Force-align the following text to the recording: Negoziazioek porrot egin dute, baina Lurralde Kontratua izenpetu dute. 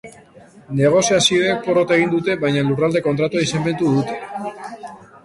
Negoziazioek 0.77 1.59
porrot 1.67 1.93
egin 1.97 2.09
dute, 2.13 2.37
baina 2.45 2.63
Lurralde 2.71 3.03
Kontratua 3.09 3.45
izenpetu 3.49 3.93
dute. 3.99 4.17